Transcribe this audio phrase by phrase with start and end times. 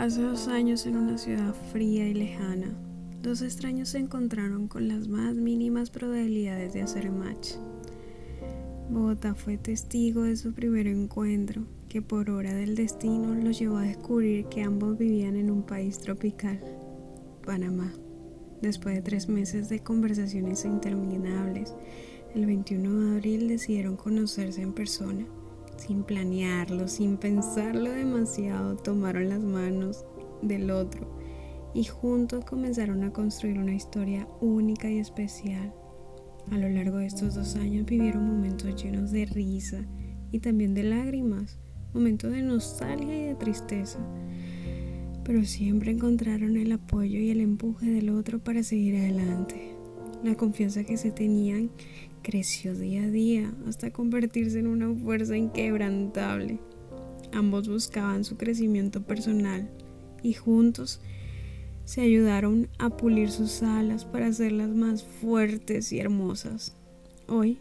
[0.00, 2.72] Hace dos años en una ciudad fría y lejana,
[3.20, 7.56] dos extraños se encontraron con las más mínimas probabilidades de hacer match.
[8.88, 13.82] Bogotá fue testigo de su primer encuentro, que por hora del destino los llevó a
[13.82, 16.58] descubrir que ambos vivían en un país tropical,
[17.44, 17.92] Panamá.
[18.62, 21.74] Después de tres meses de conversaciones interminables,
[22.34, 25.26] el 21 de abril decidieron conocerse en persona.
[25.80, 30.04] Sin planearlo, sin pensarlo demasiado, tomaron las manos
[30.42, 31.08] del otro
[31.72, 35.72] y juntos comenzaron a construir una historia única y especial.
[36.50, 39.86] A lo largo de estos dos años vivieron momentos llenos de risa
[40.30, 41.58] y también de lágrimas,
[41.94, 44.00] momentos de nostalgia y de tristeza,
[45.24, 49.79] pero siempre encontraron el apoyo y el empuje del otro para seguir adelante.
[50.22, 51.70] La confianza que se tenían
[52.22, 56.58] creció día a día hasta convertirse en una fuerza inquebrantable.
[57.32, 59.70] Ambos buscaban su crecimiento personal
[60.22, 61.00] y juntos
[61.86, 66.76] se ayudaron a pulir sus alas para hacerlas más fuertes y hermosas.
[67.26, 67.58] Hoy,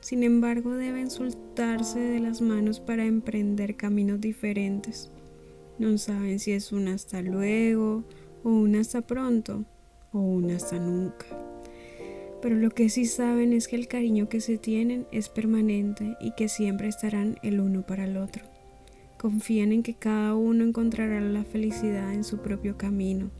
[0.00, 5.10] sin embargo, deben soltarse de las manos para emprender caminos diferentes.
[5.78, 8.04] No saben si es un hasta luego,
[8.44, 9.64] o un hasta pronto,
[10.12, 11.51] o un hasta nunca
[12.42, 16.32] pero lo que sí saben es que el cariño que se tienen es permanente y
[16.32, 18.44] que siempre estarán el uno para el otro.
[19.16, 23.30] Confían en que cada uno encontrará la felicidad en su propio camino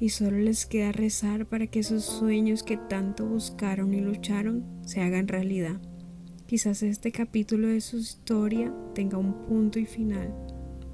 [0.00, 5.00] y solo les queda rezar para que esos sueños que tanto buscaron y lucharon se
[5.00, 5.80] hagan realidad.
[6.46, 10.32] Quizás este capítulo de su historia tenga un punto y final,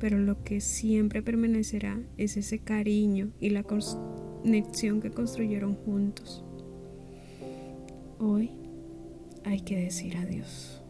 [0.00, 6.44] pero lo que siempre permanecerá es ese cariño y la conexión que construyeron juntos.
[9.54, 10.82] Hay que decir adiós.